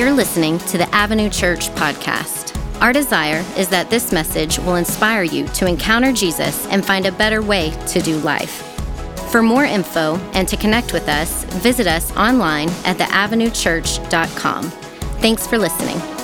[0.00, 2.58] You're listening to the Avenue Church podcast.
[2.80, 7.12] Our desire is that this message will inspire you to encounter Jesus and find a
[7.12, 8.62] better way to do life.
[9.30, 14.70] For more info and to connect with us, visit us online at theavenuechurch.com.
[15.20, 16.19] Thanks for listening.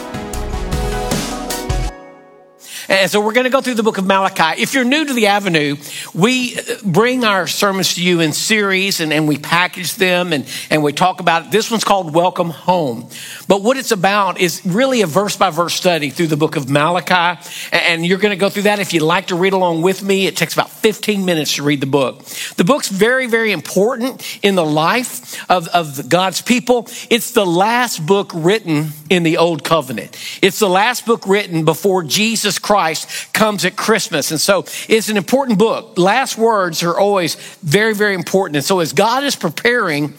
[2.89, 4.63] And so we're going to go through the book of Malachi.
[4.63, 5.77] If you're new to the Avenue,
[6.15, 10.47] we uh, bring our sermons to you in series and, and we package them and,
[10.71, 11.51] and we talk about it.
[11.51, 13.09] This one's called Welcome Home.
[13.49, 16.71] But what it's about is really a verse by verse study through the book of
[16.71, 17.41] Malachi.
[17.73, 18.79] And you're going to go through that.
[18.79, 21.81] If you'd like to read along with me, it takes about 15 minutes to read
[21.81, 22.25] the book.
[22.57, 26.87] The book's very, very important in the life of, of God's people.
[27.11, 30.17] It's the last book written in the Old Covenant.
[30.41, 34.31] It's the last book written before Jesus Christ Christ comes at Christmas.
[34.31, 35.97] And so it's an important book.
[35.97, 38.57] Last words are always very, very important.
[38.57, 40.13] And so as God is preparing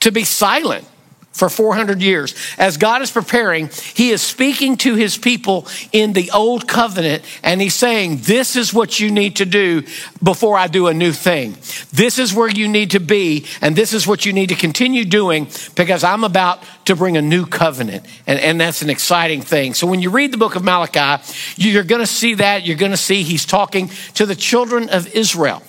[0.00, 0.86] to be silent,
[1.32, 2.34] for 400 years.
[2.58, 7.60] As God is preparing, He is speaking to His people in the old covenant, and
[7.60, 9.82] He's saying, This is what you need to do
[10.22, 11.56] before I do a new thing.
[11.92, 15.04] This is where you need to be, and this is what you need to continue
[15.04, 18.04] doing because I'm about to bring a new covenant.
[18.26, 19.74] And, and that's an exciting thing.
[19.74, 21.22] So when you read the book of Malachi,
[21.56, 22.66] you're going to see that.
[22.66, 25.62] You're going to see He's talking to the children of Israel.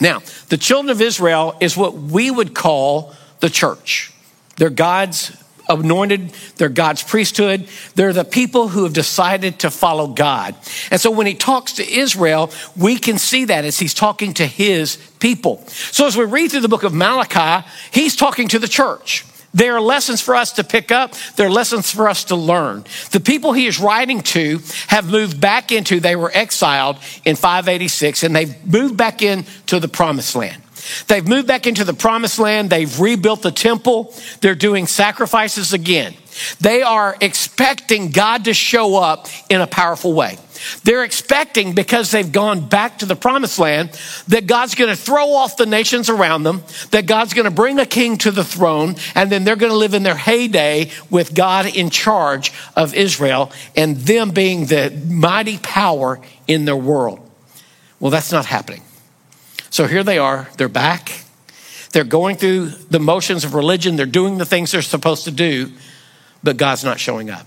[0.00, 4.12] Now, the children of Israel is what we would call the church.
[4.56, 5.36] They're God's
[5.68, 7.68] anointed, they're God's priesthood.
[7.94, 10.54] They're the people who have decided to follow God.
[10.90, 14.46] And so when he talks to Israel, we can see that as he's talking to
[14.46, 15.64] his people.
[15.66, 19.24] So as we read through the book of Malachi, he's talking to the church.
[19.54, 21.14] There are lessons for us to pick up.
[21.36, 22.84] There are lessons for us to learn.
[23.12, 28.22] The people he is writing to have moved back into, they were exiled in 586
[28.22, 30.62] and they've moved back into the promised land.
[31.08, 32.70] They've moved back into the promised land.
[32.70, 34.14] They've rebuilt the temple.
[34.40, 36.14] They're doing sacrifices again.
[36.60, 40.38] They are expecting God to show up in a powerful way.
[40.84, 43.90] They're expecting, because they've gone back to the promised land,
[44.28, 47.78] that God's going to throw off the nations around them, that God's going to bring
[47.78, 51.34] a king to the throne, and then they're going to live in their heyday with
[51.34, 57.20] God in charge of Israel and them being the mighty power in their world.
[58.00, 58.82] Well, that's not happening.
[59.76, 61.22] So here they are, they're back.
[61.92, 65.70] They're going through the motions of religion, they're doing the things they're supposed to do,
[66.42, 67.46] but God's not showing up.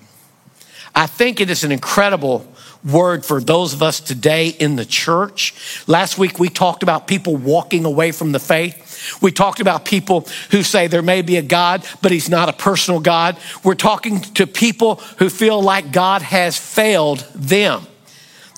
[0.93, 2.47] I think it is an incredible
[2.85, 5.55] word for those of us today in the church.
[5.87, 9.17] Last week we talked about people walking away from the faith.
[9.23, 12.53] We talked about people who say there may be a God, but he's not a
[12.53, 13.39] personal God.
[13.63, 17.87] We're talking to people who feel like God has failed them.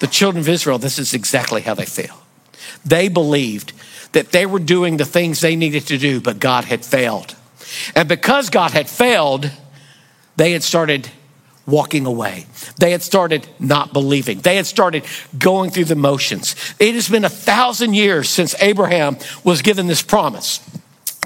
[0.01, 2.20] The children of Israel, this is exactly how they feel.
[2.85, 3.73] They believed
[4.13, 7.35] that they were doing the things they needed to do, but God had failed.
[7.95, 9.49] And because God had failed,
[10.35, 11.09] they had started
[11.65, 12.45] walking away.
[12.79, 14.39] They had started not believing.
[14.39, 15.05] They had started
[15.37, 16.55] going through the motions.
[16.79, 20.59] It has been a thousand years since Abraham was given this promise.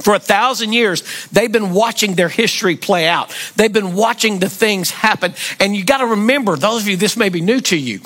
[0.01, 3.33] For a thousand years, they've been watching their history play out.
[3.55, 5.33] They've been watching the things happen.
[5.59, 8.01] And you got to remember, those of you, this may be new to you.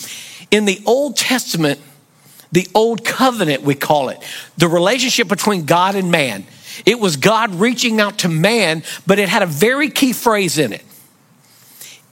[0.51, 1.81] In the Old Testament,
[2.51, 4.19] the old covenant, we call it,
[4.57, 6.45] the relationship between God and man.
[6.85, 10.73] It was God reaching out to man, but it had a very key phrase in
[10.73, 10.83] it.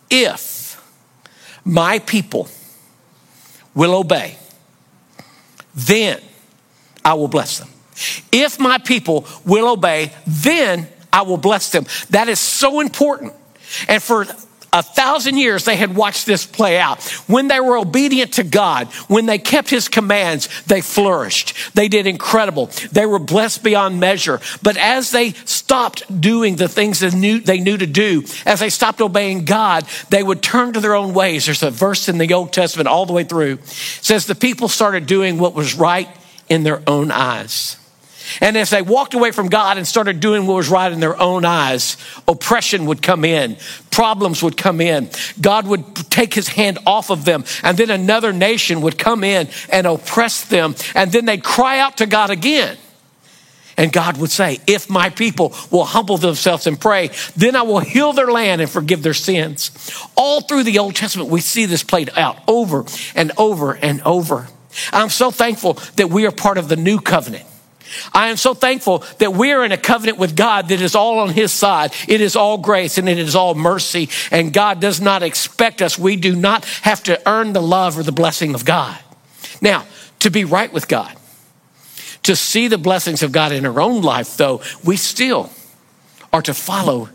[0.09, 0.81] If
[1.63, 2.47] my people
[3.73, 4.37] will obey,
[5.75, 6.21] then
[7.03, 7.69] I will bless them.
[8.31, 11.85] If my people will obey, then I will bless them.
[12.09, 13.33] That is so important.
[13.87, 14.25] And for
[14.77, 17.03] a thousand years they had watched this play out.
[17.27, 21.53] When they were obedient to God, when they kept his commands, they flourished.
[21.73, 22.67] They did incredible.
[22.91, 24.39] They were blessed beyond measure.
[24.61, 28.69] But as they stopped doing the things they knew, they knew to do, as they
[28.69, 31.45] stopped obeying God, they would turn to their own ways.
[31.45, 33.53] There's a verse in the Old Testament all the way through.
[33.53, 36.09] It says the people started doing what was right
[36.49, 37.77] in their own eyes.
[38.41, 41.19] And as they walked away from God and started doing what was right in their
[41.19, 41.97] own eyes,
[42.27, 43.57] oppression would come in,
[43.91, 45.09] problems would come in.
[45.39, 49.49] God would take his hand off of them, and then another nation would come in
[49.69, 52.77] and oppress them, and then they'd cry out to God again.
[53.77, 57.79] And God would say, If my people will humble themselves and pray, then I will
[57.79, 59.71] heal their land and forgive their sins.
[60.15, 62.85] All through the Old Testament, we see this played out over
[63.15, 64.47] and over and over.
[64.91, 67.45] I'm so thankful that we are part of the new covenant.
[68.13, 71.29] I am so thankful that we're in a covenant with God that is all on
[71.29, 71.93] His side.
[72.07, 74.09] It is all grace and it is all mercy.
[74.31, 75.97] And God does not expect us.
[75.97, 78.97] We do not have to earn the love or the blessing of God.
[79.61, 79.85] Now,
[80.19, 81.15] to be right with God,
[82.23, 85.51] to see the blessings of God in our own life, though, we still
[86.33, 87.09] are to follow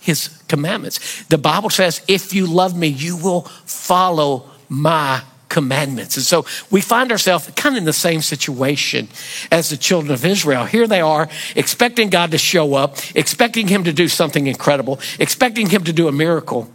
[0.00, 1.24] his commandments.
[1.24, 6.16] The Bible says, if you love me, you will follow my commandments.
[6.16, 9.08] And so we find ourselves kind of in the same situation
[9.50, 10.64] as the children of Israel.
[10.64, 15.68] Here they are expecting God to show up, expecting him to do something incredible, expecting
[15.68, 16.70] him to do a miracle,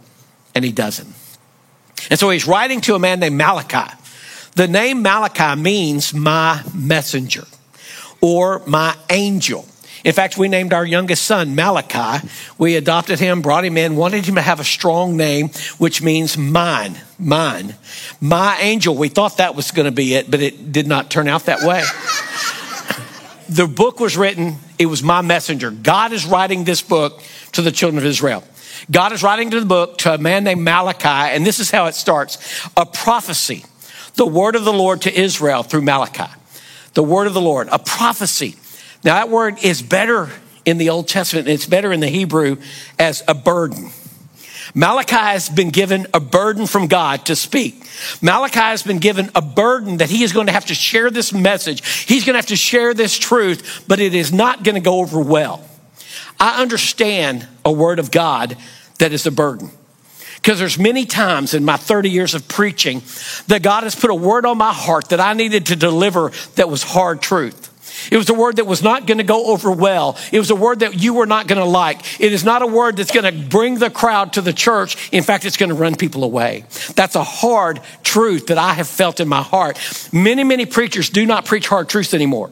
[0.54, 1.08] and he doesn't.
[2.10, 3.92] And so he's writing to a man named Malachi.
[4.56, 7.44] The name Malachi means my messenger
[8.20, 9.66] or my angel.
[10.04, 12.28] In fact, we named our youngest son Malachi.
[12.58, 15.48] We adopted him, brought him in, wanted him to have a strong name,
[15.78, 17.74] which means mine, mine.
[18.20, 18.94] My angel.
[18.94, 21.62] We thought that was going to be it, but it did not turn out that
[21.62, 21.82] way.
[23.48, 25.70] the book was written, it was my messenger.
[25.70, 27.22] God is writing this book
[27.52, 28.44] to the children of Israel.
[28.90, 31.86] God is writing to the book to a man named Malachi, and this is how
[31.86, 33.64] it starts a prophecy,
[34.16, 36.30] the word of the Lord to Israel through Malachi.
[36.92, 38.56] The word of the Lord, a prophecy.
[39.04, 40.30] Now, that word is better
[40.64, 42.56] in the Old Testament, it's better in the Hebrew
[42.98, 43.90] as a burden.
[44.74, 47.86] Malachi has been given a burden from God to speak.
[48.22, 51.32] Malachi has been given a burden that he is going to have to share this
[51.32, 51.86] message.
[52.06, 55.00] He's going to have to share this truth, but it is not going to go
[55.00, 55.62] over well.
[56.40, 58.56] I understand a word of God
[58.98, 59.70] that is a burden.
[60.44, 63.00] Because there's many times in my 30 years of preaching
[63.46, 66.68] that God has put a word on my heart that I needed to deliver that
[66.68, 67.70] was hard truth.
[68.12, 70.18] It was a word that was not going to go over well.
[70.32, 72.20] It was a word that you were not going to like.
[72.20, 75.10] It is not a word that's going to bring the crowd to the church.
[75.12, 76.66] In fact, it's going to run people away.
[76.94, 79.78] That's a hard truth that I have felt in my heart.
[80.12, 82.50] Many, many preachers do not preach hard truths anymore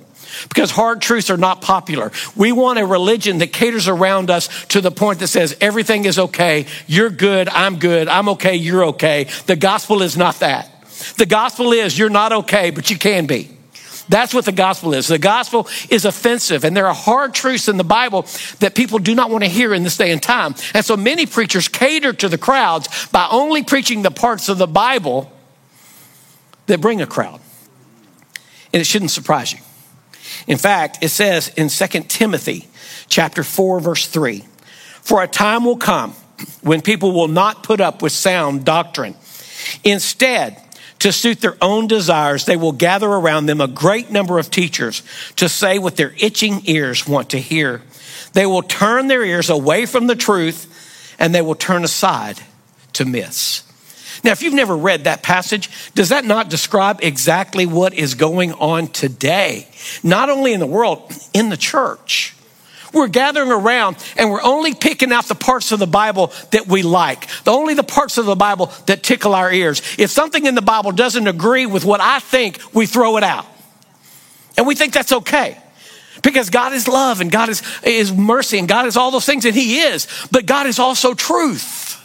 [0.49, 2.12] because hard truths are not popular.
[2.37, 6.19] We want a religion that caters around us to the point that says everything is
[6.19, 9.29] okay, you're good, I'm good, I'm okay, you're okay.
[9.46, 10.69] The gospel is not that.
[11.17, 13.50] The gospel is you're not okay, but you can be.
[14.08, 15.06] That's what the gospel is.
[15.08, 18.26] The gospel is offensive, and there are hard truths in the Bible
[18.58, 20.55] that people do not want to hear in this day and time.
[20.75, 24.67] And so many preachers cater to the crowds by only preaching the parts of the
[24.67, 25.32] Bible
[26.67, 27.40] that bring a crowd.
[28.73, 29.61] And it shouldn't surprise you.
[30.46, 32.69] In fact, it says in 2 Timothy
[33.08, 34.44] chapter 4 verse 3,
[35.02, 36.14] "For a time will come
[36.62, 39.14] when people will not put up with sound doctrine.
[39.84, 40.61] Instead,
[40.99, 45.02] to suit their own desires, they will gather around them a great number of teachers
[45.37, 47.82] to say what their itching ears want to hear.
[48.34, 50.69] They will turn their ears away from the truth
[51.19, 52.40] and they will turn aside
[52.94, 53.64] to myths.
[54.24, 58.52] Now, if you've never read that passage, does that not describe exactly what is going
[58.52, 59.66] on today?
[60.02, 62.34] Not only in the world, in the church.
[62.92, 66.82] We're gathering around and we're only picking out the parts of the Bible that we
[66.82, 69.80] like, the only the parts of the Bible that tickle our ears.
[69.98, 73.46] If something in the Bible doesn't agree with what I think, we throw it out.
[74.56, 75.56] And we think that's okay.
[76.22, 79.46] Because God is love and God is, is mercy and God is all those things,
[79.46, 80.06] and He is.
[80.30, 81.98] But God is also truth.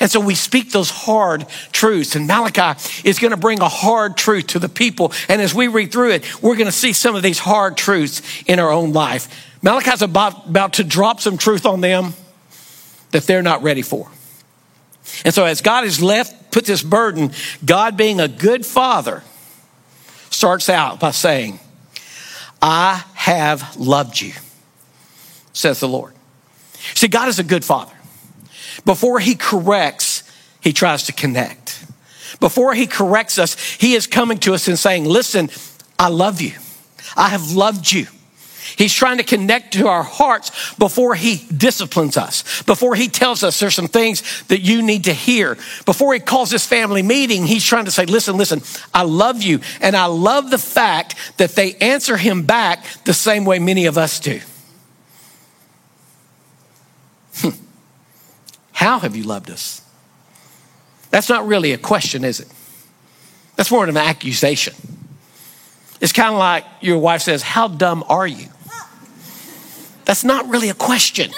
[0.00, 2.16] And so we speak those hard truths.
[2.16, 5.12] And Malachi is going to bring a hard truth to the people.
[5.28, 8.22] And as we read through it, we're going to see some of these hard truths
[8.46, 9.52] in our own life.
[9.62, 12.14] Malachi's about, about to drop some truth on them
[13.10, 14.10] that they're not ready for.
[15.24, 17.30] And so, as God has left, put this burden,
[17.64, 19.22] God being a good father
[20.30, 21.60] starts out by saying,
[22.60, 24.32] I have loved you,
[25.52, 26.14] says the Lord.
[26.94, 27.94] See, God is a good father.
[28.84, 30.22] Before he corrects,
[30.60, 31.86] he tries to connect.
[32.40, 35.50] Before he corrects us, he is coming to us and saying, Listen,
[35.98, 36.52] I love you.
[37.16, 38.06] I have loved you.
[38.76, 43.60] He's trying to connect to our hearts before he disciplines us, before he tells us
[43.60, 45.56] there's some things that you need to hear.
[45.84, 48.62] Before he calls this family meeting, he's trying to say, listen, listen,
[48.92, 49.60] I love you.
[49.80, 53.98] And I love the fact that they answer him back the same way many of
[53.98, 54.40] us do.
[57.36, 57.50] Hmm.
[58.74, 59.80] How have you loved us?
[61.10, 62.48] That's not really a question, is it?
[63.54, 64.74] That's more of an accusation.
[66.00, 68.48] It's kind of like your wife says, How dumb are you?
[70.04, 71.30] That's not really a question.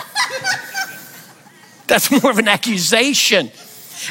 [1.87, 3.53] That's more of an accusation.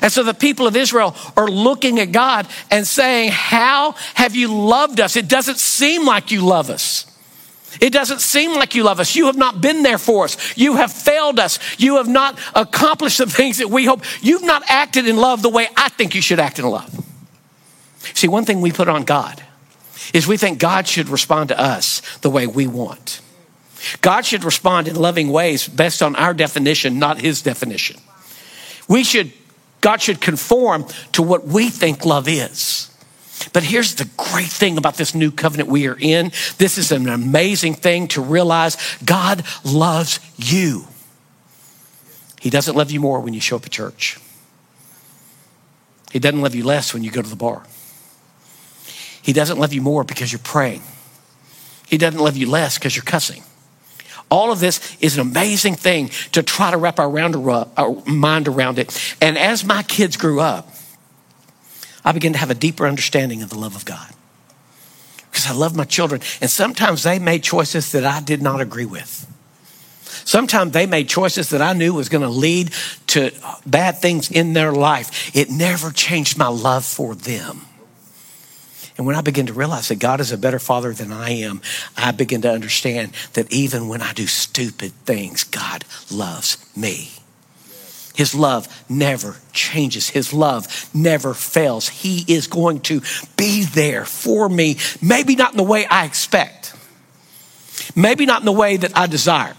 [0.01, 4.53] And so the people of Israel are looking at God and saying, How have you
[4.53, 5.15] loved us?
[5.15, 7.05] It doesn't seem like you love us.
[7.81, 9.15] It doesn't seem like you love us.
[9.15, 10.57] You have not been there for us.
[10.57, 11.59] You have failed us.
[11.79, 14.03] You have not accomplished the things that we hope.
[14.21, 17.03] You've not acted in love the way I think you should act in love.
[18.13, 19.43] See, one thing we put on God
[20.13, 23.21] is we think God should respond to us the way we want.
[24.01, 27.99] God should respond in loving ways based on our definition, not his definition.
[28.87, 29.33] We should,
[29.81, 32.94] God should conform to what we think love is.
[33.55, 36.33] But here's the great thing about this new covenant we are in.
[36.57, 40.83] This is an amazing thing to realize God loves you.
[42.41, 44.19] He doesn't love you more when you show up at church.
[46.11, 47.65] He doesn't love you less when you go to the bar.
[49.21, 50.81] He doesn't love you more because you're praying.
[51.87, 53.41] He doesn't love you less because you're cussing.
[54.29, 58.49] All of this is an amazing thing to try to wrap our, around, our mind
[58.49, 59.15] around it.
[59.21, 60.74] And as my kids grew up,
[62.05, 64.13] I began to have a deeper understanding of the love of God.
[65.29, 66.21] Because I love my children.
[66.39, 69.29] And sometimes they made choices that I did not agree with.
[70.23, 72.71] Sometimes they made choices that I knew was going to lead
[73.07, 73.31] to
[73.65, 75.35] bad things in their life.
[75.35, 77.61] It never changed my love for them.
[78.97, 81.61] And when I begin to realize that God is a better father than I am,
[81.97, 87.11] I begin to understand that even when I do stupid things, God loves me.
[88.15, 90.09] His love never changes.
[90.09, 91.89] His love never fails.
[91.89, 93.01] He is going to
[93.37, 96.73] be there for me, maybe not in the way I expect,
[97.95, 99.55] maybe not in the way that I desire.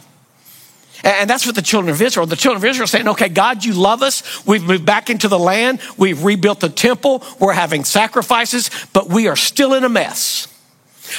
[1.05, 3.65] And that's what the children of Israel, the children of Israel are saying, okay, God,
[3.65, 4.45] you love us.
[4.47, 5.81] We've moved back into the land.
[5.97, 7.23] We've rebuilt the temple.
[7.39, 10.49] We're having sacrifices, but we are still in a mess.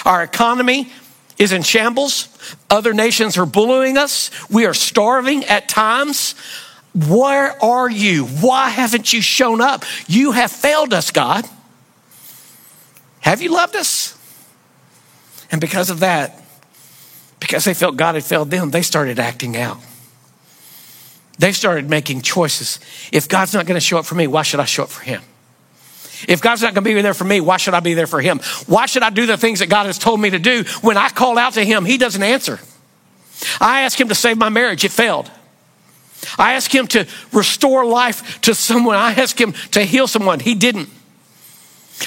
[0.04, 0.92] Our economy
[1.38, 2.28] is in shambles.
[2.70, 4.32] Other nations are bullying us.
[4.50, 6.36] We are starving at times.
[6.94, 8.26] Where are you?
[8.26, 9.84] Why haven't you shown up?
[10.08, 11.46] You have failed us, God.
[13.20, 14.18] Have you loved us?
[15.52, 16.42] And because of that,
[17.40, 19.78] because they felt God had failed them, they started acting out.
[21.40, 22.80] They started making choices.
[23.12, 25.04] If God's not going to show up for me, why should I show up for
[25.04, 25.22] him?
[26.28, 28.22] If God's not going to be there for me, why should I be there for
[28.22, 28.40] him?
[28.66, 31.10] Why should I do the things that God has told me to do when I
[31.10, 32.60] call out to him, he doesn't answer?
[33.62, 35.30] I asked him to save my marriage, it failed.
[36.38, 38.96] I asked him to restore life to someone.
[38.96, 40.40] I asked him to heal someone.
[40.40, 40.90] He didn't.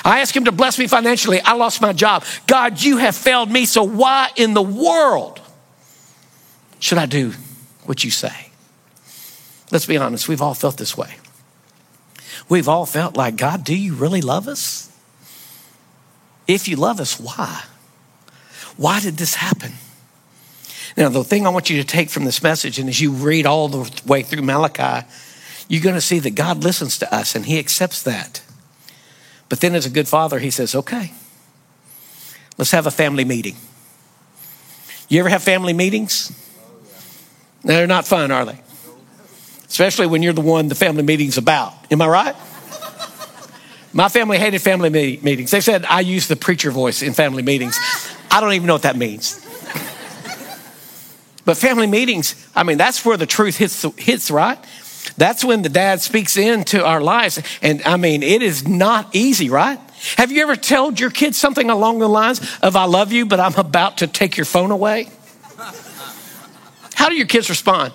[0.05, 1.41] I asked him to bless me financially.
[1.41, 2.25] I lost my job.
[2.47, 3.67] God, you have failed me.
[3.67, 5.41] So why in the world
[6.79, 7.33] should I do
[7.85, 8.50] what you say?
[9.71, 11.17] Let's be honest, we've all felt this way.
[12.49, 14.91] We've all felt like, God, do you really love us?
[16.49, 17.62] If you love us, why?
[18.77, 19.73] Why did this happen?
[20.97, 23.47] Now, the thing I want you to take from this message, and as you read
[23.47, 25.06] all the way through Malachi,
[25.68, 28.42] you're going to see that God listens to us and He accepts that.
[29.49, 31.12] But then, as a good father, He says, okay,
[32.59, 33.56] let's have a family meeting.
[35.09, 36.32] You ever have family meetings?
[37.62, 38.61] They're not fun, are they?
[39.68, 41.73] Especially when you're the one the family meeting's about.
[41.92, 42.37] Am I right?
[43.92, 45.50] My family hated family meetings.
[45.50, 47.76] They said I use the preacher voice in family meetings.
[48.30, 49.44] I don't even know what that means.
[51.44, 54.59] But family meetings, I mean, that's where the truth hits, hits right?
[55.16, 57.40] That's when the dad speaks into our lives.
[57.62, 59.78] And I mean, it is not easy, right?
[60.16, 63.40] Have you ever told your kids something along the lines of, I love you, but
[63.40, 65.09] I'm about to take your phone away?
[66.94, 67.92] How do your kids respond?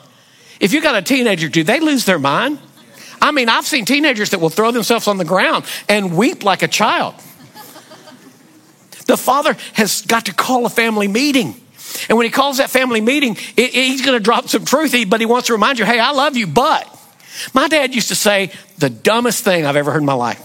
[0.59, 2.59] If you got a teenager, do they lose their mind?
[3.21, 6.63] I mean, I've seen teenagers that will throw themselves on the ground and weep like
[6.63, 7.15] a child.
[9.07, 11.61] The father has got to call a family meeting.
[12.09, 15.19] And when he calls that family meeting, it, he's going to drop some truth, but
[15.19, 16.89] he wants to remind you, hey, I love you, but
[17.53, 20.41] my dad used to say the dumbest thing I've ever heard in my life.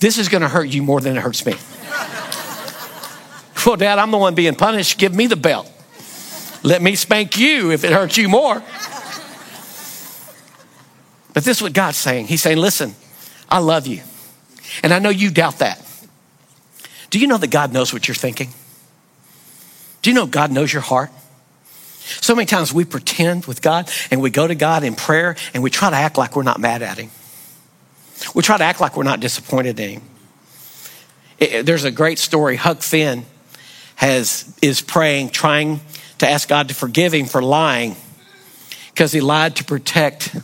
[0.00, 1.52] This is going to hurt you more than it hurts me.
[3.66, 4.98] well, Dad, I'm the one being punished.
[4.98, 5.70] Give me the belt.
[6.62, 8.62] Let me spank you if it hurts you more.
[11.32, 12.26] But this is what God's saying.
[12.26, 12.94] He's saying, listen,
[13.48, 14.02] I love you.
[14.82, 15.80] And I know you doubt that.
[17.10, 18.48] Do you know that God knows what you're thinking?
[20.04, 21.10] Do you know God knows your heart?
[22.20, 25.62] So many times we pretend with God and we go to God in prayer and
[25.62, 27.10] we try to act like we're not mad at Him.
[28.34, 30.02] We try to act like we're not disappointed in Him.
[31.38, 32.56] It, there's a great story.
[32.56, 33.24] Huck Finn
[33.94, 35.80] has, is praying, trying
[36.18, 37.96] to ask God to forgive him for lying
[38.92, 40.36] because he lied to protect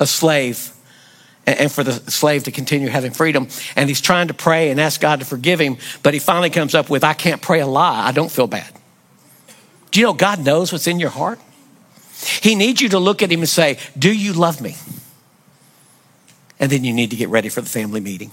[0.00, 0.72] a slave
[1.44, 3.48] and for the slave to continue having freedom.
[3.76, 6.74] And he's trying to pray and ask God to forgive him, but he finally comes
[6.74, 8.06] up with, I can't pray a lie.
[8.06, 8.75] I don't feel bad.
[9.90, 11.38] Do you know God knows what's in your heart?
[12.42, 14.76] He needs you to look at him and say, Do you love me?
[16.58, 18.30] And then you need to get ready for the family meeting.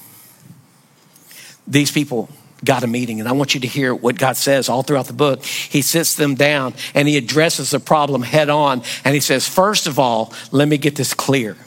[1.68, 2.30] These people
[2.64, 5.14] got a meeting, and I want you to hear what God says all throughout the
[5.14, 5.44] book.
[5.44, 9.88] He sits them down and he addresses the problem head on, and he says, First
[9.88, 11.58] of all, let me get this clear.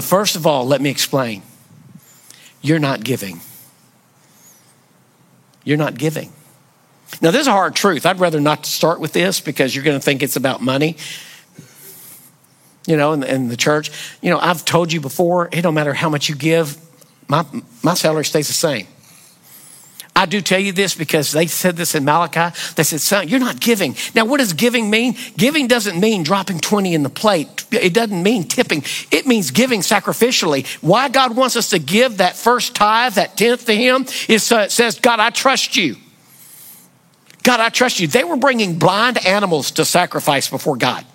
[0.00, 1.42] First of all, let me explain.
[2.62, 3.40] You're not giving.
[5.64, 6.32] You're not giving.
[7.20, 8.06] Now, this is a hard truth.
[8.06, 10.96] I'd rather not start with this because you're going to think it's about money.
[12.86, 13.90] You know, in the, in the church,
[14.22, 16.78] you know, I've told you before, it don't matter how much you give,
[17.28, 17.44] my,
[17.82, 18.86] my salary stays the same.
[20.16, 22.54] I do tell you this because they said this in Malachi.
[22.74, 23.96] They said, son, you're not giving.
[24.14, 25.16] Now, what does giving mean?
[25.36, 27.64] Giving doesn't mean dropping 20 in the plate.
[27.70, 28.82] It doesn't mean tipping.
[29.10, 30.66] It means giving sacrificially.
[30.82, 34.60] Why God wants us to give that first tithe, that tenth to Him, is so
[34.60, 35.96] it says, God, I trust you.
[37.42, 38.06] God, I trust you.
[38.06, 41.06] They were bringing blind animals to sacrifice before God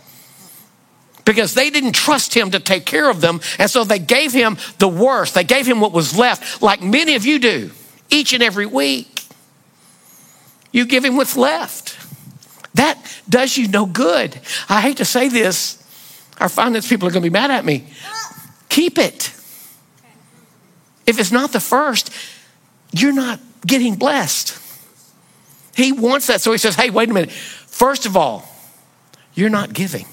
[1.25, 3.41] because they didn't trust him to take care of them.
[3.59, 5.33] And so they gave him the worst.
[5.33, 7.71] They gave him what was left, like many of you do
[8.09, 9.23] each and every week.
[10.71, 11.97] You give him what's left.
[12.75, 14.39] That does you no good.
[14.69, 15.81] I hate to say this.
[16.39, 17.87] Our finance people are going to be mad at me.
[18.69, 19.33] Keep it.
[21.05, 22.11] If it's not the first,
[22.91, 24.59] you're not getting blessed.
[25.75, 26.41] He wants that.
[26.41, 27.31] So he says, hey, wait a minute.
[27.31, 28.47] First of all,
[29.33, 30.05] you're not giving.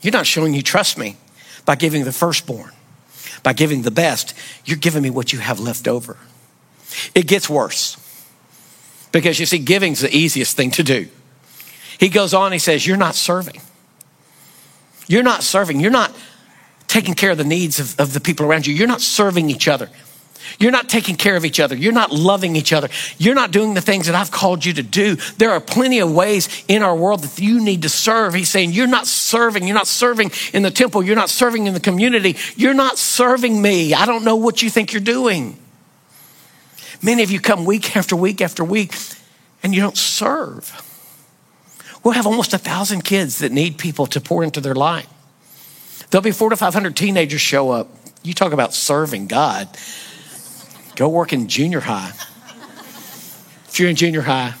[0.00, 1.16] You're not showing you trust me
[1.64, 2.72] by giving the firstborn,
[3.42, 4.34] by giving the best.
[4.64, 6.16] You're giving me what you have left over.
[7.14, 7.96] It gets worse
[9.12, 11.08] because you see, giving's the easiest thing to do.
[11.98, 13.60] He goes on, he says, You're not serving.
[15.08, 15.80] You're not serving.
[15.80, 16.14] You're not
[16.88, 18.74] taking care of the needs of, of the people around you.
[18.74, 19.90] You're not serving each other.
[20.58, 21.74] You're not taking care of each other.
[21.76, 22.88] You're not loving each other.
[23.18, 25.16] You're not doing the things that I've called you to do.
[25.38, 28.34] There are plenty of ways in our world that you need to serve.
[28.34, 29.66] He's saying, You're not serving.
[29.66, 31.02] You're not serving in the temple.
[31.02, 32.36] You're not serving in the community.
[32.56, 33.94] You're not serving me.
[33.94, 35.58] I don't know what you think you're doing.
[37.02, 38.94] Many of you come week after week after week
[39.62, 40.82] and you don't serve.
[42.02, 45.08] We'll have almost a thousand kids that need people to pour into their life.
[46.10, 47.88] There'll be four to 500 teenagers show up.
[48.22, 49.68] You talk about serving God.
[50.96, 52.12] Go work in junior high.
[53.68, 54.54] If you're in junior high,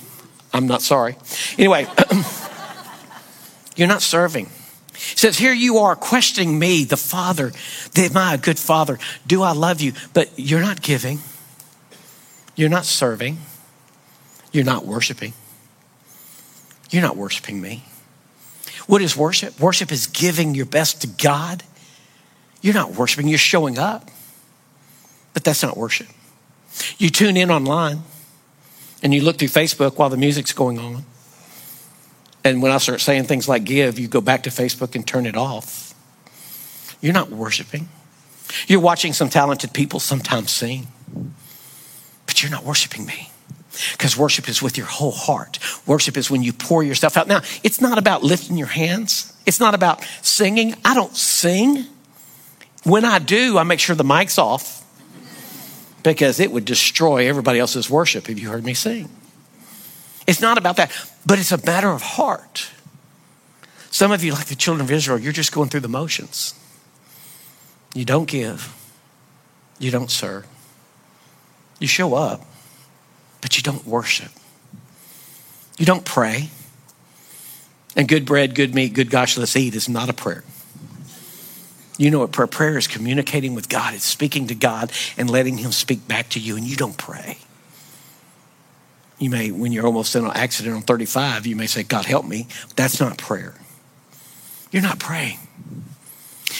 [0.52, 1.16] I'm not sorry.
[1.58, 1.86] Anyway,
[3.76, 4.46] you're not serving.
[4.94, 7.52] He says, Here you are questioning me, the Father.
[7.96, 8.98] Am I a good Father?
[9.26, 9.92] Do I love you?
[10.12, 11.20] But you're not giving.
[12.54, 13.38] You're not serving.
[14.52, 15.32] You're not worshiping.
[16.90, 17.84] You're not worshiping me.
[18.86, 19.58] What is worship?
[19.58, 21.62] Worship is giving your best to God.
[22.60, 24.10] You're not worshiping, you're showing up.
[25.34, 26.08] But that's not worship.
[26.98, 28.02] You tune in online
[29.02, 31.04] and you look through Facebook while the music's going on.
[32.44, 35.26] And when I start saying things like give, you go back to Facebook and turn
[35.26, 35.94] it off.
[37.00, 37.88] You're not worshiping.
[38.68, 40.86] You're watching some talented people sometimes sing,
[42.26, 43.30] but you're not worshiping me.
[43.92, 45.58] Because worship is with your whole heart.
[45.86, 47.28] Worship is when you pour yourself out.
[47.28, 50.74] Now, it's not about lifting your hands, it's not about singing.
[50.84, 51.84] I don't sing.
[52.84, 54.85] When I do, I make sure the mic's off
[56.06, 59.10] because it would destroy everybody else's worship if you heard me sing.
[60.24, 60.92] It's not about that,
[61.26, 62.70] but it's a matter of heart.
[63.90, 66.54] Some of you, like the children of Israel, you're just going through the motions.
[67.92, 68.72] You don't give,
[69.80, 70.46] you don't serve,
[71.80, 72.40] you show up,
[73.40, 74.30] but you don't worship,
[75.76, 76.50] you don't pray.
[77.96, 80.44] And good bread, good meat, good gosh, let's eat is not a prayer.
[81.98, 83.94] You know what prayer, prayer is communicating with God.
[83.94, 87.38] It's speaking to God and letting Him speak back to you, and you don't pray.
[89.18, 92.26] You may, when you're almost in an accident on 35, you may say, God, help
[92.26, 92.48] me.
[92.76, 93.54] That's not prayer.
[94.70, 95.38] You're not praying.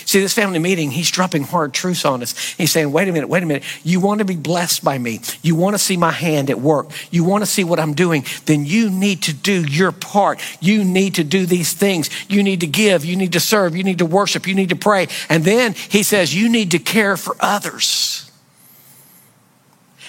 [0.04, 2.54] See, this family meeting, he's dropping hard truths on us.
[2.54, 3.64] He's saying, wait a minute, wait a minute.
[3.82, 5.20] You want to be blessed by me.
[5.42, 6.90] You want to see my hand at work.
[7.10, 8.24] You want to see what I'm doing.
[8.44, 10.40] Then you need to do your part.
[10.60, 12.10] You need to do these things.
[12.28, 13.04] You need to give.
[13.04, 13.76] You need to serve.
[13.76, 14.46] You need to worship.
[14.46, 15.08] You need to pray.
[15.28, 18.30] And then he says, you need to care for others.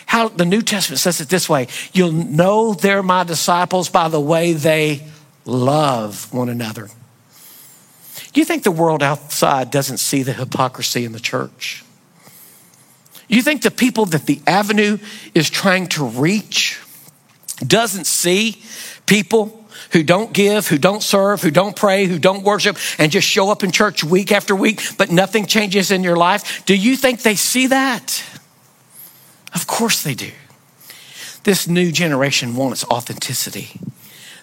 [0.08, 4.22] How the New Testament says it this way You'll know they're my disciples by the
[4.22, 5.04] way they
[5.46, 6.90] love one another.
[8.38, 11.84] Do you think the world outside doesn't see the hypocrisy in the church?
[13.28, 15.00] You think the people that the avenue
[15.34, 16.80] is trying to reach
[17.66, 18.62] doesn't see
[19.08, 23.28] people who don't give, who don't serve, who don't pray, who don't worship, and just
[23.28, 26.64] show up in church week after week, but nothing changes in your life?
[26.68, 28.24] Do you think they see that?
[29.56, 30.30] Of course they do.
[31.44, 33.72] This new generation wants authenticity.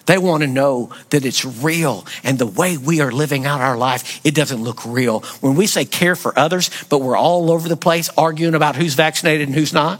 [0.05, 2.05] They want to know that it's real.
[2.23, 5.21] And the way we are living out our life, it doesn't look real.
[5.41, 8.93] When we say care for others, but we're all over the place arguing about who's
[8.93, 9.99] vaccinated and who's not,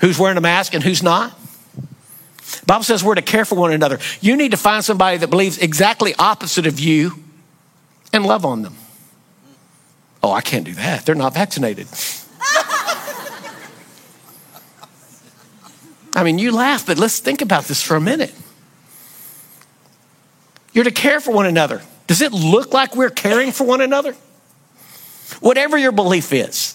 [0.00, 1.36] who's wearing a mask and who's not.
[2.60, 3.98] The Bible says we're to care for one another.
[4.20, 7.12] You need to find somebody that believes exactly opposite of you
[8.12, 8.76] and love on them.
[10.22, 11.04] Oh, I can't do that.
[11.04, 11.88] They're not vaccinated.
[16.18, 18.34] I mean, you laugh, but let's think about this for a minute.
[20.72, 21.80] You're to care for one another.
[22.08, 24.16] Does it look like we're caring for one another?
[25.38, 26.74] Whatever your belief is,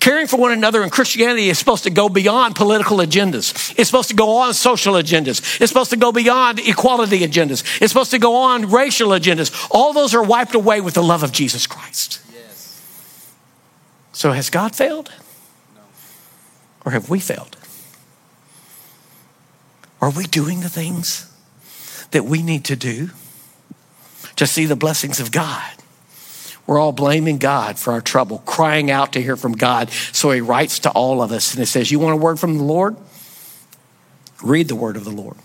[0.00, 3.74] Caring for one another in Christianity is supposed to go beyond political agendas.
[3.78, 5.60] It's supposed to go on social agendas.
[5.60, 7.62] It's supposed to go beyond equality agendas.
[7.82, 9.68] It's supposed to go on racial agendas.
[9.70, 12.20] All those are wiped away with the love of Jesus Christ.
[12.32, 12.82] Yes.
[14.12, 15.12] So has God failed?
[15.74, 15.82] No.
[16.86, 17.55] Or have we failed?
[20.06, 21.28] Are we doing the things
[22.12, 23.10] that we need to do
[24.36, 25.72] to see the blessings of God?
[26.64, 29.90] We're all blaming God for our trouble, crying out to hear from God.
[29.90, 32.56] So he writes to all of us and it says, You want a word from
[32.56, 32.96] the Lord?
[34.44, 35.38] Read the word of the Lord.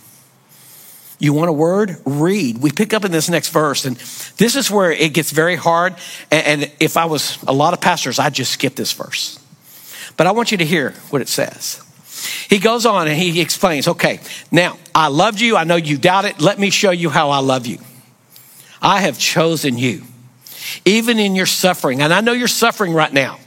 [1.18, 1.98] You want a word?
[2.06, 2.60] Read.
[2.60, 3.96] We pick up in this next verse, and
[4.38, 5.96] this is where it gets very hard.
[6.30, 9.40] And if I was a lot of pastors, I'd just skip this verse.
[10.18, 11.82] But I want you to hear what it says.
[12.50, 14.20] He goes on and he explains, okay,
[14.52, 15.56] now I loved you.
[15.56, 16.42] I know you doubt it.
[16.42, 17.80] Let me show you how I love you.
[18.82, 20.04] I have chosen you
[20.86, 22.02] even in your suffering.
[22.02, 23.40] And I know you're suffering right now.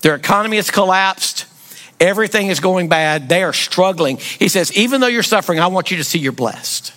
[0.00, 1.46] Their economy has collapsed.
[1.98, 3.28] Everything is going bad.
[3.28, 4.18] They are struggling.
[4.18, 6.92] He says, even though you're suffering, I want you to see you're blessed.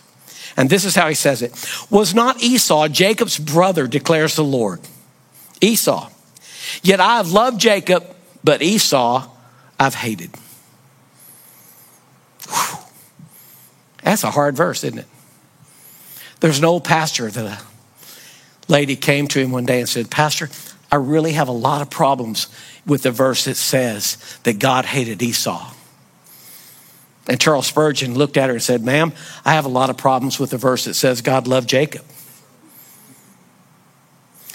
[0.58, 1.54] And this is how he says it
[1.90, 4.80] Was not Esau Jacob's brother, declares the Lord?
[5.62, 6.10] Esau.
[6.84, 8.06] Yet I have loved Jacob,
[8.44, 9.30] but Esau
[9.80, 10.32] I've hated.
[14.10, 15.06] That's a hard verse, isn't it?
[16.40, 17.62] There's an old pastor that a
[18.68, 20.50] lady came to him one day and said, Pastor,
[20.92, 22.48] I really have a lot of problems
[22.88, 25.74] with the verse that says that God hated Esau.
[27.28, 29.14] And Charles Spurgeon looked at her and said, Ma'am,
[29.46, 32.04] I have a lot of problems with the verse that says God loved Jacob.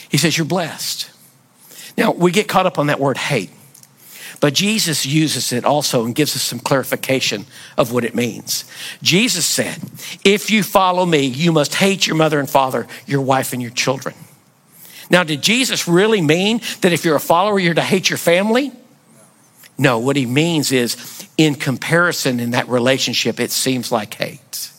[0.09, 1.13] He says, You're blessed.
[1.97, 3.51] Now, we get caught up on that word hate.
[4.45, 7.47] But Jesus uses it also and gives us some clarification
[7.79, 8.67] of what it means.
[9.01, 9.79] Jesus said,
[10.23, 13.71] If you follow me, you must hate your mother and father, your wife and your
[13.71, 14.15] children.
[15.09, 18.71] Now, did Jesus really mean that if you're a follower, you're to hate your family?
[19.79, 24.71] No, what he means is in comparison in that relationship, it seems like hate.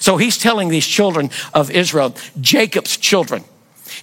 [0.00, 3.44] So he's telling these children of Israel, Jacob's children,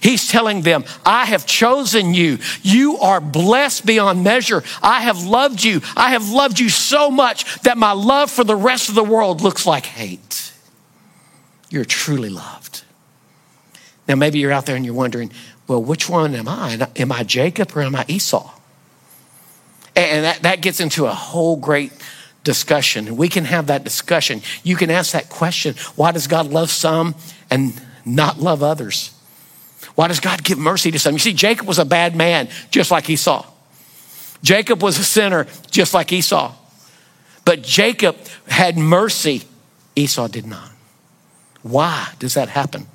[0.00, 2.38] He's telling them, I have chosen you.
[2.62, 4.62] You are blessed beyond measure.
[4.82, 5.82] I have loved you.
[5.96, 9.42] I have loved you so much that my love for the rest of the world
[9.42, 10.52] looks like hate.
[11.68, 12.82] You're truly loved.
[14.08, 15.30] Now, maybe you're out there and you're wondering,
[15.68, 16.88] well, which one am I?
[16.96, 18.50] Am I Jacob or am I Esau?
[19.94, 21.92] And that, that gets into a whole great
[22.42, 23.06] discussion.
[23.06, 24.40] And we can have that discussion.
[24.62, 27.14] You can ask that question why does God love some
[27.50, 29.14] and not love others?
[30.00, 31.12] Why does God give mercy to some?
[31.12, 33.44] You see, Jacob was a bad man, just like Esau.
[34.42, 36.54] Jacob was a sinner, just like Esau.
[37.44, 38.16] But Jacob
[38.48, 39.42] had mercy,
[39.94, 40.70] Esau did not.
[41.60, 42.86] Why does that happen?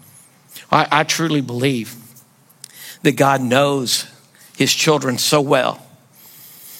[0.71, 1.95] I, I truly believe
[3.03, 4.07] that God knows
[4.57, 5.85] his children so well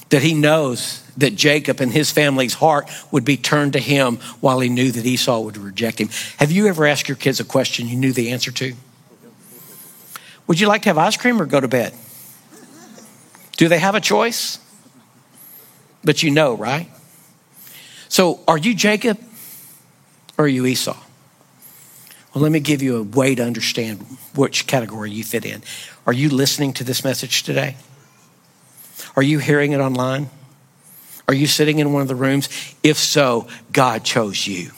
[0.10, 4.60] that he knows that Jacob and his family's heart would be turned to him while
[4.60, 6.10] he knew that Esau would reject him.
[6.38, 8.74] Have you ever asked your kids a question you knew the answer to?
[10.48, 11.94] Would you like to have ice cream or go to bed?
[13.58, 14.60] Do they have a choice?
[16.04, 16.90] But you know, right?
[18.10, 19.20] So are you Jacob
[20.38, 20.98] or are you Esau?
[22.34, 24.06] Well, let me give you a way to understand
[24.36, 25.64] which category you fit in.
[26.06, 27.78] Are you listening to this message today?
[29.16, 30.30] Are you hearing it online?
[31.28, 32.50] Are you sitting in one of the rooms?
[32.84, 34.72] If so, God chose you.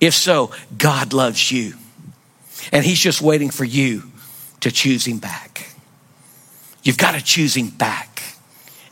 [0.00, 1.74] If so, God loves you.
[2.70, 4.11] And He's just waiting for you
[4.62, 5.68] to choose him back.
[6.82, 8.08] You've got to choose him back.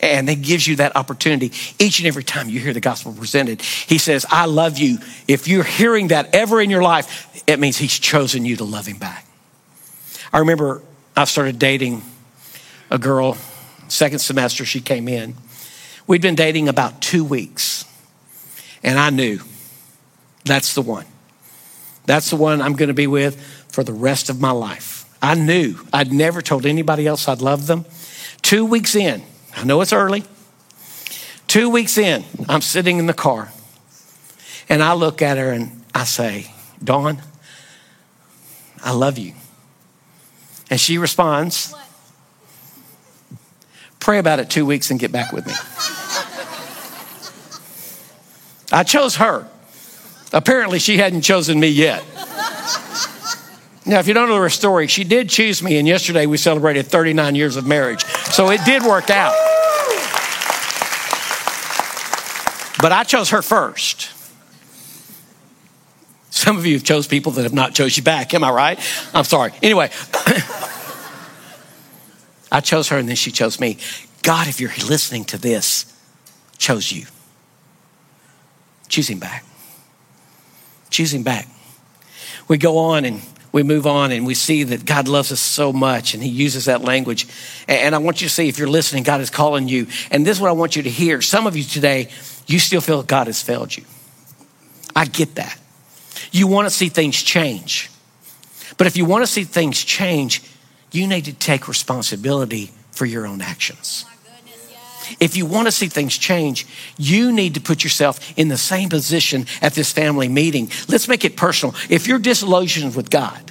[0.00, 3.61] And it gives you that opportunity each and every time you hear the gospel presented.
[3.61, 4.98] He says, I love you.
[5.28, 8.87] If you're hearing that ever in your life, it means he's chosen you to love
[8.87, 9.26] him back.
[10.33, 10.83] I remember
[11.16, 12.02] I started dating
[12.90, 13.37] a girl,
[13.88, 15.35] second semester, she came in.
[16.06, 17.85] We'd been dating about two weeks,
[18.83, 19.40] and I knew
[20.44, 21.06] that's the one.
[22.06, 24.99] That's the one I'm going to be with for the rest of my life.
[25.22, 27.85] I knew I'd never told anybody else I'd love them.
[28.42, 29.22] Two weeks in,
[29.56, 30.24] I know it's early.
[31.46, 33.52] Two weeks in, I'm sitting in the car
[34.68, 36.52] and I look at her and I say,
[36.83, 37.20] Dawn,
[38.83, 39.35] I love you.
[40.70, 41.74] And she responds?
[43.98, 45.52] Pray about it two weeks and get back with me.
[48.72, 49.46] I chose her.
[50.33, 52.04] Apparently, she hadn't chosen me yet.
[53.90, 56.87] Now, if you don't know her story, she did choose me, and yesterday we celebrated
[56.87, 58.05] 39 years of marriage.
[58.05, 59.33] So it did work out.
[62.81, 64.12] But I chose her first.
[66.31, 68.33] Some of you have chose people that have not chose you back.
[68.33, 68.79] Am I right?
[69.12, 69.50] I'm sorry.
[69.61, 69.90] Anyway,
[72.53, 73.79] I chose her and then she chose me.
[74.22, 75.92] God, if you're listening to this,
[76.59, 77.07] chose you.
[78.87, 79.44] Choose him back.
[80.90, 81.48] Choose him back.
[82.46, 83.20] We go on and
[83.52, 86.66] we move on and we see that God loves us so much and he uses
[86.66, 87.26] that language.
[87.66, 89.86] And I want you to see if you're listening, God is calling you.
[90.10, 91.20] And this is what I want you to hear.
[91.20, 92.08] Some of you today,
[92.46, 93.84] you still feel God has failed you.
[94.94, 95.58] I get that.
[96.32, 97.90] You want to see things change.
[98.76, 100.42] But if you want to see things change,
[100.92, 104.04] you need to take responsibility for your own actions.
[105.18, 108.88] If you want to see things change, you need to put yourself in the same
[108.88, 110.70] position at this family meeting.
[110.88, 111.75] Let's make it personal.
[111.88, 113.51] If you're disillusioned with God,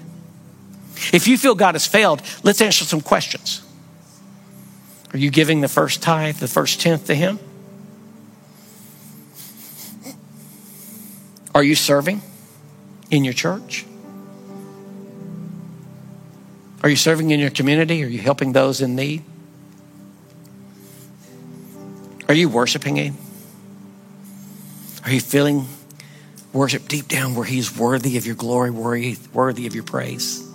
[1.11, 3.61] if you feel God has failed, let's answer some questions.
[5.13, 7.39] Are you giving the first tithe, the first tenth to Him?
[11.55, 12.21] Are you serving
[13.09, 13.85] in your church?
[16.83, 18.03] Are you serving in your community?
[18.03, 19.23] Are you helping those in need?
[22.29, 23.17] Are you worshiping Him?
[25.03, 25.67] Are you feeling
[26.53, 30.47] worship deep down where He's worthy of your glory, worthy, of your praise?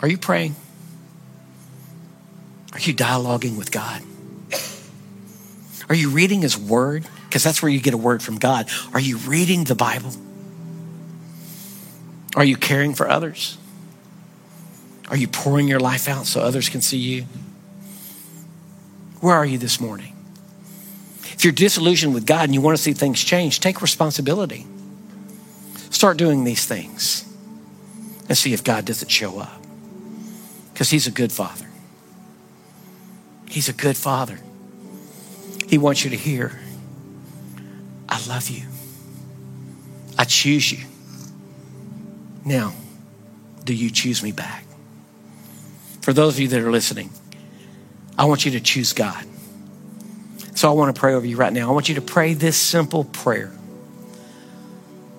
[0.00, 0.56] Are you praying?
[2.72, 4.02] Are you dialoguing with God?
[5.90, 7.06] Are you reading His Word?
[7.24, 8.68] Because that's where you get a word from God.
[8.94, 10.12] Are you reading the Bible?
[12.34, 13.58] Are you caring for others?
[15.08, 17.26] Are you pouring your life out so others can see you?
[19.20, 20.16] Where are you this morning?
[21.22, 24.66] If you're disillusioned with God and you want to see things change, take responsibility.
[25.90, 27.24] Start doing these things
[28.28, 29.62] and see if God doesn't show up.
[30.72, 31.66] Because He's a good Father.
[33.48, 34.38] He's a good Father.
[35.68, 36.58] He wants you to hear,
[38.08, 38.66] I love you.
[40.18, 40.86] I choose you.
[42.44, 42.74] Now,
[43.64, 44.64] do you choose me back?
[46.02, 47.10] For those of you that are listening,
[48.20, 49.24] I want you to choose God.
[50.54, 51.70] So I want to pray over you right now.
[51.70, 53.50] I want you to pray this simple prayer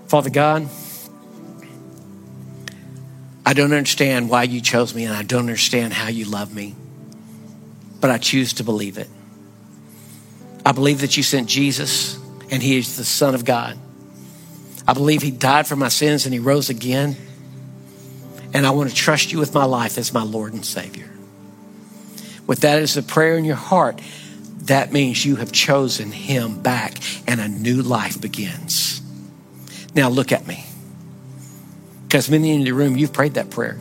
[0.07, 0.67] Father God,
[3.45, 6.75] I don't understand why you chose me, and I don't understand how you love me,
[8.01, 9.07] but I choose to believe it.
[10.65, 12.19] I believe that you sent Jesus,
[12.51, 13.79] and he is the Son of God.
[14.85, 17.15] I believe he died for my sins and he rose again.
[18.53, 21.09] And I want to trust you with my life as my Lord and Savior.
[22.51, 24.01] With that as a prayer in your heart,
[24.63, 29.01] that means you have chosen him back and a new life begins.
[29.95, 30.65] Now look at me.
[32.03, 33.79] Because many in the room, you've prayed that prayer.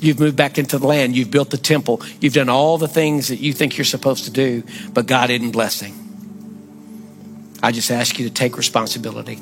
[0.00, 1.16] You've moved back into the land.
[1.16, 2.02] You've built the temple.
[2.20, 5.52] You've done all the things that you think you're supposed to do, but God isn't
[5.52, 5.94] blessing.
[7.62, 9.40] I just ask you to take responsibility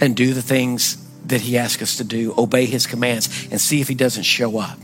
[0.00, 3.80] and do the things that He asks us to do, obey His commands, and see
[3.80, 4.80] if He doesn't show up.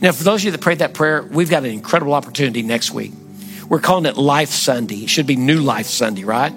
[0.00, 2.92] Now, for those of you that prayed that prayer, we've got an incredible opportunity next
[2.92, 3.12] week.
[3.68, 5.04] We're calling it Life Sunday.
[5.04, 6.52] It should be New Life Sunday, right?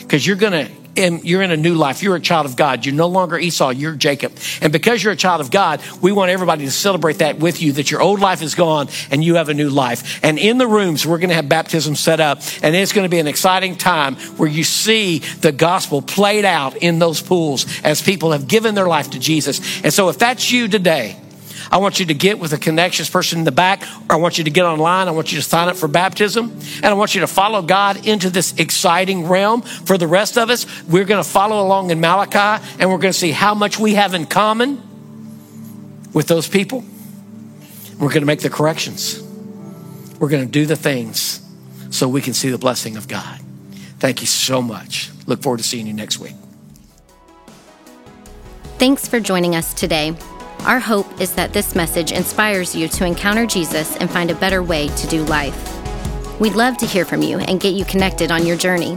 [0.00, 2.02] Because you're going to and you're in a new life.
[2.02, 2.84] You're a child of God.
[2.84, 4.32] You're no longer Esau, you're Jacob.
[4.60, 7.72] And because you're a child of God, we want everybody to celebrate that with you,
[7.72, 10.20] that your old life is gone and you have a new life.
[10.22, 12.40] And in the rooms, we're going to have baptism set up.
[12.62, 16.76] And it's going to be an exciting time where you see the gospel played out
[16.76, 19.60] in those pools as people have given their life to Jesus.
[19.84, 21.16] And so if that's you today,
[21.70, 24.38] I want you to get with a connections person in the back, or I want
[24.38, 25.06] you to get online.
[25.06, 26.50] I want you to sign up for baptism.
[26.76, 29.62] And I want you to follow God into this exciting realm.
[29.62, 33.12] For the rest of us, we're going to follow along in Malachi and we're going
[33.12, 34.82] to see how much we have in common
[36.12, 36.84] with those people.
[38.00, 39.22] We're going to make the corrections.
[40.18, 41.40] We're going to do the things
[41.90, 43.40] so we can see the blessing of God.
[43.98, 45.10] Thank you so much.
[45.26, 46.34] Look forward to seeing you next week.
[48.78, 50.16] Thanks for joining us today.
[50.66, 54.62] Our hope is that this message inspires you to encounter Jesus and find a better
[54.62, 55.80] way to do life.
[56.38, 58.96] We'd love to hear from you and get you connected on your journey.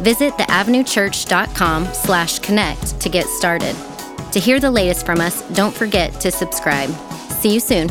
[0.00, 3.76] Visit theavenuechurch.com slash connect to get started.
[4.32, 6.90] To hear the latest from us, don't forget to subscribe.
[7.30, 7.88] See you soon.